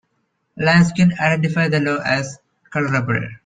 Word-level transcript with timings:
Laskin 0.57 1.13
identified 1.19 1.69
the 1.69 1.79
law 1.79 1.97
as 2.03 2.39
colourable. 2.71 3.21